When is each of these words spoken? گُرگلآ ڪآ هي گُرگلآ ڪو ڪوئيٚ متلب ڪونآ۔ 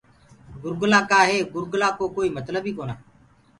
گُرگلآ 0.61 0.99
ڪآ 1.09 1.19
هي 1.29 1.37
گُرگلآ 1.53 1.89
ڪو 1.97 2.05
ڪوئيٚ 2.15 2.35
متلب 2.35 2.65
ڪونآ۔ 2.77 2.95